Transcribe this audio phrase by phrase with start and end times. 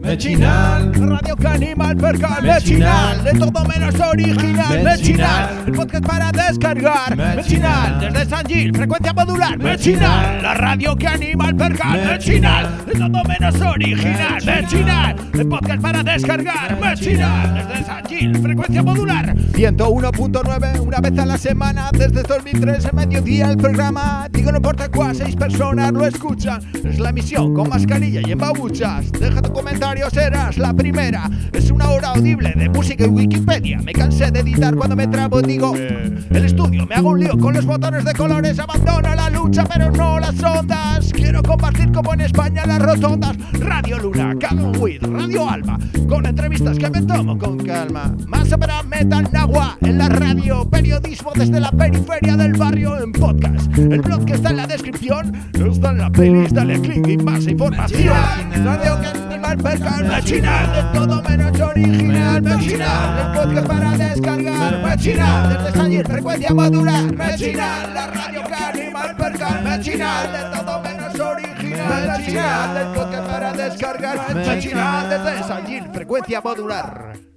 [0.00, 0.92] Mechinal.
[0.94, 3.22] Radio que anima al percal, Mechinal.
[3.22, 5.64] De todo menos original, Mechinal.
[5.66, 8.00] El podcast para descargar, Mechinal.
[8.00, 10.42] Desde San Gil, frecuencia modular, Mechinal.
[10.42, 12.86] La radio que anima al percal, Mechinal.
[12.86, 14.62] De todo menos original, Mechinal.
[14.62, 15.16] Mechinal.
[15.34, 17.54] El podcast para descargar, Mechinal.
[17.54, 19.36] Desde San Gil, frecuencia modular.
[19.36, 24.28] 101.9, a la semana, desde 2003, en mediodía, el programa.
[24.30, 26.60] Digo, no importa cuál, seis personas lo escuchan.
[26.84, 29.10] Es la emisión con mascarilla y en babuchas.
[29.12, 31.28] Deja tu comentario, serás la primera.
[31.52, 33.78] Es una hora audible de música y Wikipedia.
[33.78, 35.74] Me cansé de editar cuando me trabo, digo.
[35.74, 38.58] El estudio, me hago un lío con los botones de colores.
[38.58, 40.89] Abandono la lucha, pero no las ondas.
[41.42, 43.36] Compartir como en España las rotondas.
[43.58, 45.78] Radio Luna, Canon With, Radio Alba.
[46.08, 48.14] Con entrevistas que me tomo con calma.
[48.26, 50.68] Más para Metal Nagua en la radio.
[50.68, 53.76] Periodismo desde la periferia del barrio en podcast.
[53.76, 56.52] El blog que está en la descripción está en la playlist.
[56.54, 58.14] Dale click y más información.
[58.64, 59.20] Radio que
[60.40, 62.42] de todo menos original.
[62.42, 64.82] Machinal, el podcast para descargar.
[64.82, 67.16] Machinal, desde Salir, frecuencia modular.
[67.16, 69.64] Machinal, la radio que percal.
[69.64, 70.89] Machinal, de todo menos
[72.30, 74.34] Machinal, el podcast para descargar.
[74.36, 77.29] Machinal, desde Salir, frecuencia modular.